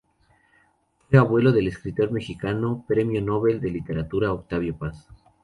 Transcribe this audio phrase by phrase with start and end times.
[1.07, 5.07] Fue abuelo del escritor mexicano, Premio Nobel de Literatura, Octavio Paz.